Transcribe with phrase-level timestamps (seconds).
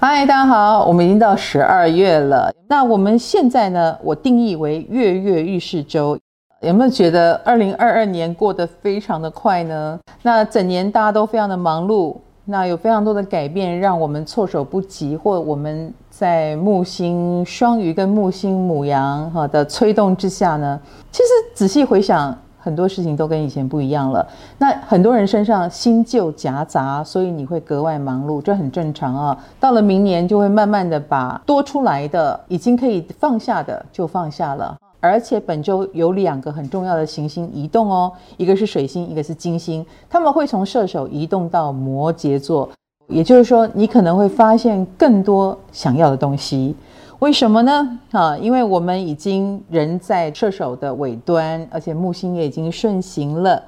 [0.00, 2.54] 嗨，大家好，我们已经到十二月了。
[2.68, 6.16] 那我们现在呢，我定义为月月运势周。
[6.60, 9.98] 有没有觉得二零二二年过得非常的快呢？
[10.22, 20.78] 那整年大家都非常的忙碌，那有非常多的改变，让我们措手不及，或我们在木星双鱼跟木星母羊哈的催动之下呢，
[21.10, 22.38] 其实仔细回想。
[22.58, 24.26] 很多事情都跟以前不一样了，
[24.58, 29.38] 那很多人身上新旧夹杂，所以你会格外忙碌，这很正常啊。
[29.60, 42.68] 到了明年就会慢慢的把多出来的已经可以放下的就放下了，而且本周有两个很重要的行星移动哦，一个是水星，一个是金星，他们会从射手移动到摩羯座，
[43.06, 46.74] 也就是说你可能会发现更多想要的东西。
[47.20, 47.98] 为什么呢？
[48.12, 53.60] 啊，因为我们已经人在射手的尾端，而且木星也已经顺行了。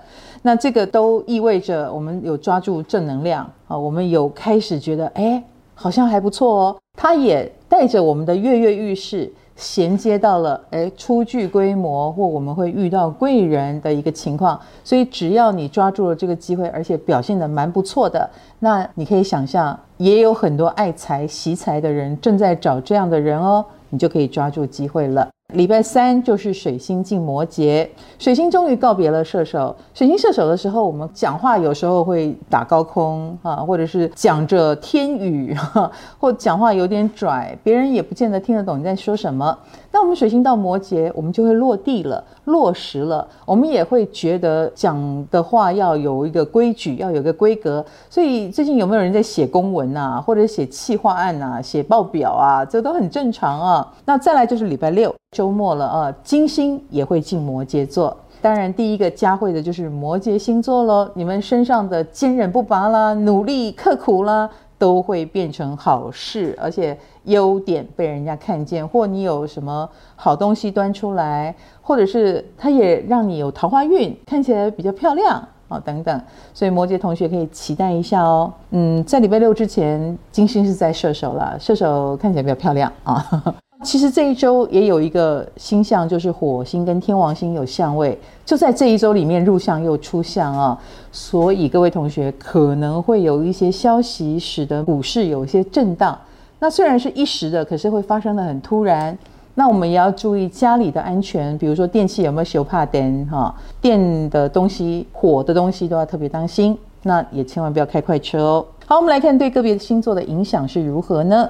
[0.42, 5.42] 那这个都意味着我们有抓住正能量啊，我们有开始觉得，哎，
[5.74, 6.76] 好像还不错哦。
[6.96, 9.30] 它也带着我们的跃跃欲试。
[9.60, 18.28] 衔接到了，诶，初具规模或我们会遇到贵人的一个情况，所以只要你抓住了这个机会，而且表现得蛮不错的，
[18.60, 25.28] 那你可以想象，也有很多爱财惜财的人正在找这样的人哦，你就可以抓住机会了。
[25.54, 29.74] 礼拜三就是水星进摩羯，水星终于告别了射手。
[29.92, 35.56] 水星射手的时候，我们讲话有时候会打高空啊，或者是讲着天语，
[36.18, 39.56] 或讲话有点拽，别人也不见得听得懂你在说什么。
[39.92, 43.26] 那我们水星到摩羯，我们就会落地了，落实了。
[43.44, 47.84] 我们也会觉得讲的话要有一个规矩，要有一个规格。
[48.08, 52.64] 所以最近有没有人在写公文啊，或者写企划案啊，写报表啊？
[52.64, 53.92] 这都很正常啊。
[54.04, 55.14] 那再来就是礼拜六。
[55.36, 58.16] 周末了啊，金星也会进摩羯座。
[58.42, 61.08] 当然，第一个加会的就是摩羯星座喽。
[61.14, 76.20] 你们身上的坚韧不拔啦，努力刻苦啦，都会变成好事，而且优点被人家看见，或你有什么好东西端出来，或者是它也让你有桃花运，看起来比较漂亮啊，等等。
[76.52, 78.52] 所以摩羯同学可以期待一下哦。
[78.70, 83.54] 嗯，在礼拜六之前，金星是在射手了， 射手看起来比较漂亮啊。
[83.82, 90.78] 其实这一周也有一个星象，就是火星跟天王星有相位，就在这一周里面入相又出相啊，
[91.10, 96.18] 所以各位同学可能会有一些消息使得股市有一些震荡。
[96.58, 99.16] 那虽然是一时的，可是会发生的很突然。
[99.54, 106.76] 那我们也要注意家里的安全，比如说电器有没有修怕电哈，电的东西、火的东西都要特别当心。
[107.02, 108.66] 那也千万不要开快车哦。
[108.84, 111.48] 好，我们来看对个别星座的影响是如何呢？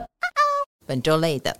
[0.86, 1.54] 本周类的。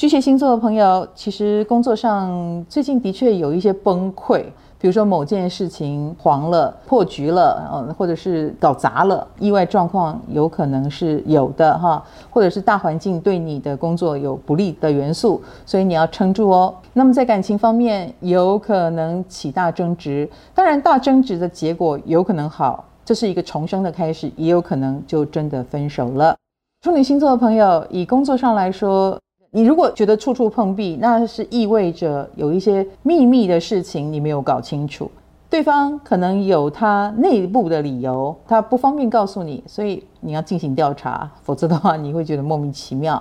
[0.00, 4.42] 巨蟹星座的朋友，其实工作上最近的确有一些崩溃，
[4.78, 16.74] 比如说某件事情黄了、破局了，嗯，或者是搞砸了，意外状况有可能是有的哈，或者是大环境对你的工作有不利的元素，所以你要撑住哦。
[16.94, 26.34] 那么在感情方面，有可能起大争执，当然大争执的结果有可能好，这是一个重生的开始，也有可能就真的分手了。
[26.82, 29.18] 处女星座的朋友，以工作上来说，
[29.52, 35.10] 你如果觉得处处碰壁，那是意味着有一些秘密的事情你没有搞清楚，
[35.48, 43.20] 对方可能有他内部的理由，他不方便告诉你，所以你要进行调查，否则的话你会觉得莫名其妙。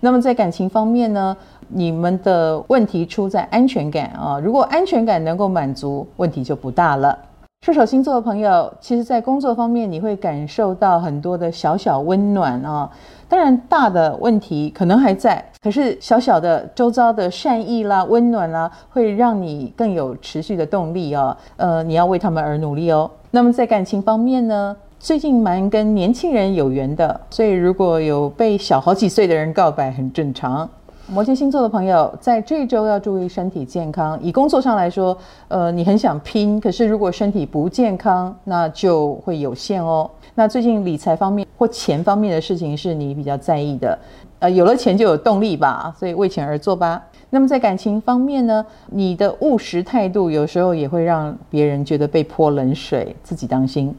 [0.00, 1.36] 那么在感情方面呢，
[1.68, 7.18] 你们的问题出在安全感啊，如果安全感能够满足，问题就不大了。
[7.62, 12.88] 射手星座的朋友，其实在工作方面你会感受到很多的小小温暖啊。
[13.28, 21.36] 当然，大的问题可能还在，可是小小的周遭的善意啦、温暖啦，会让你更有持续的动力哦。
[21.56, 23.10] 呃，你要为他们而努力哦。
[23.32, 30.68] 那么在感情方面呢，最近蛮跟年轻人有缘的，所以如果有被小好几岁的人告白，很正常。
[31.08, 34.20] 摩羯星座的朋友，在这周要注意身体健康。
[34.20, 40.10] 以工作上来说，呃，你很想拼，可是如果身体不健康，那就会有限哦。
[40.34, 43.96] 那最近理财方面或钱方面的事情是你比较在意的，
[44.40, 47.00] 呃，有了钱就有动力吧，所以为钱而做吧。
[47.30, 53.94] 那么在感情方面呢，你的务实态度有时候也会让别人觉得被泼冷水，自己当心。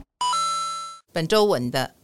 [1.13, 1.96] 本周稳的。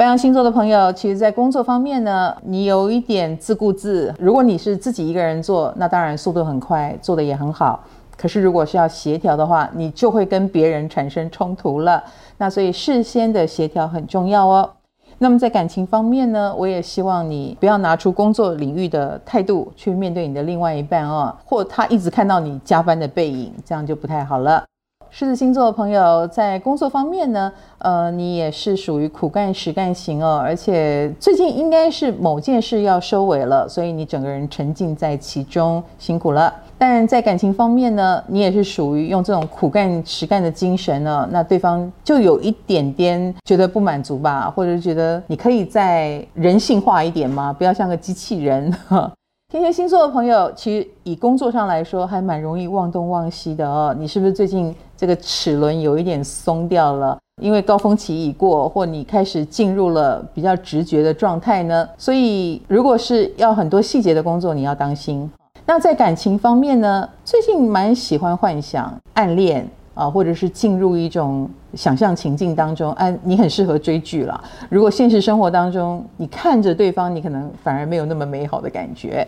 [0.00, 4.10] 白羊星座的朋友，其实，在工作方面呢，你有一点自顾自。
[4.18, 7.84] 如果你是自己一个人做，那当然速度很快，做得也很好。
[8.16, 12.02] 可是，如果是要协调的话，你就会跟别人产生冲突了。
[12.38, 14.70] 那所以，事先的协调很重要哦。
[15.18, 24.64] 那么，在感情方面呢，我也希望你不要拿出工作领域的态度去面对你的另外一半哦，或他一直看到你加班的背影，这样就不太好了。
[25.12, 36.54] 狮子星座的朋友在工作方面呢，呃，你也是属于苦干实干型哦，而且最近应该是某件事要收尾了，所以你整个人沉浸在其中，辛苦了。
[36.78, 47.52] 但在感情方面呢，你也是属于用这种苦干实干的精神呢，那对方就有一点点觉得不满足吧，或者觉得你可以再人性化一点吗？
[47.52, 48.72] 不要像个机器人。
[49.50, 53.92] 天蝎星座的朋友，其实以工作上来说，还蛮容易忘东忘西的哦。
[53.98, 57.18] 你是不是最近这个齿轮有一点松掉了？
[57.40, 61.88] 因为高峰期已过，或你开始进入了比较直觉的状态呢？
[61.96, 65.30] 所以，如果是要很多细节的工作，你要当心。
[65.64, 72.92] 那在感情方面呢，最近蛮喜欢幻想、暗恋啊，或者是进入一种想象情境当中。
[72.92, 74.38] 哎，你很适合追剧啦。
[74.68, 79.26] 如果现实生活当中你看着对方，你可能反而没有那么美好的感觉。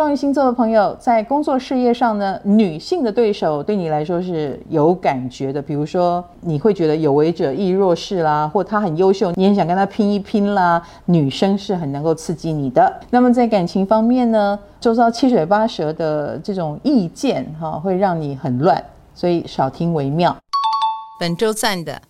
[0.00, 5.60] 双鱼星座的朋友在工作事业上呢，女性的对手对你来说是有感觉的。
[5.60, 10.82] 比如说，你会觉得有为者亦若是啦，或他很优秀，你很想跟他拼一拼啦。
[11.04, 12.90] 女生是很能够刺激你的。
[13.10, 18.82] 那么在感情方面呢，周遭七嘴八舌的这种意见哈，会让你很乱，
[19.14, 20.34] 所以少听为妙。
[21.20, 22.00] 本周赞的。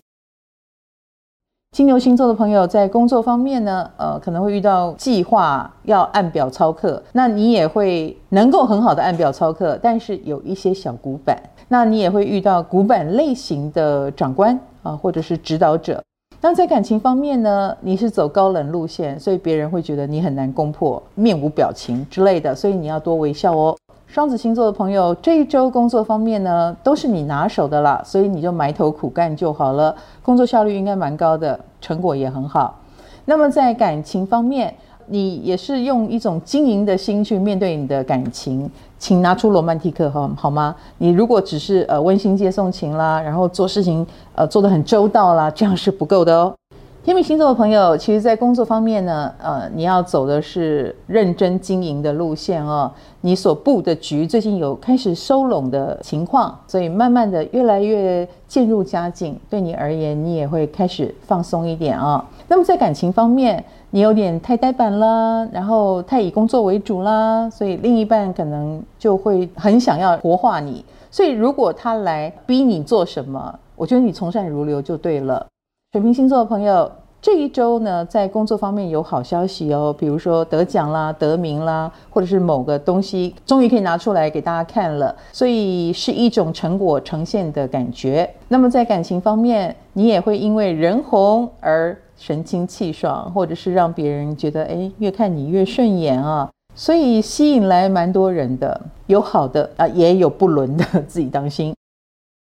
[1.71, 16.03] 金牛星座的朋友在工作方面呢，呃，可能会遇到计划要按表操课，那你也会能够很好的按表操课，但是有一些小古板，那你也会遇到古板类型的长官啊，或者是指导者。
[16.41, 23.77] 那在感情方面呢，你是走高冷路线，所以别人会觉得你很难攻破，面无表情之类的，所以你要多微笑哦。
[24.11, 32.77] 双子星座的朋友，这一周工作方面呢，都是你拿手的啦，所以你就埋头苦干就好了，工作效率应该蛮高的，成果也很好。
[33.23, 34.75] 那么在感情方面，
[35.05, 38.69] 你也是用一种经营的心去面对你的感情，
[38.99, 40.75] 请拿出罗曼蒂克好好吗？
[40.97, 44.05] 你如果只是呃温馨接送情啦，然后做事情
[44.35, 46.53] 呃做得很周到啦，这样是不够的哦。
[47.03, 52.91] 天秤星座的朋友，其实，在工作方面呢，呃，你要走的是认真经营的路线哦。
[53.21, 59.35] 你所布的局最近有开始收拢的情况，所以慢慢的越来越渐入佳境。
[59.49, 62.25] 对你而言，你也会开始放松一点啊、哦。
[62.47, 70.85] 那么在感情方面，你有点太呆板啦，然后太以工作为主啦，所以另一半可能就会很想要活化你。
[71.09, 75.47] 所以如果他来逼你做什么，我觉得你从善如流就对了。
[75.91, 76.89] 水瓶星座的朋友，
[77.21, 88.33] 这一周呢，在工作方面有好消息哦，比如说得奖啦、得名啦，或者是某个东西终于可以拿出来给大家看了，所以是一种成果呈现的感觉。
[88.47, 101.75] 那么在感情方面，你也会因为人红而神清气爽，或者是让别人觉得哎，越看你越顺眼啊，所以吸引来蛮多人的，有好的啊，也有不伦的，自己当心。